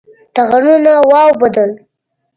ټغرونه 0.35 0.93
واوبدل 1.09 1.71